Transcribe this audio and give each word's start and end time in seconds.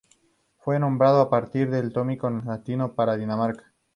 Fue 0.57 0.79
nombrado 0.79 1.21
a 1.21 1.29
partir 1.29 1.69
del 1.69 1.93
topónimo 1.93 2.41
latino 2.43 2.95
para 2.95 3.17
Dinamarca. 3.17 3.71